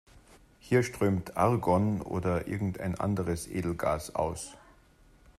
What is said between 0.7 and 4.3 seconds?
strömt Argon oder irgendein anderes Edelgas